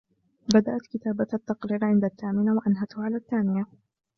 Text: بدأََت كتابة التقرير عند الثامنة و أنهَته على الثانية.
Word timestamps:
بدأََت 0.53 0.81
كتابة 0.87 1.27
التقرير 1.33 1.85
عند 1.85 2.03
الثامنة 2.05 2.55
و 2.55 2.59
أنهَته 2.67 3.03
على 3.03 3.15
الثانية. 3.15 3.65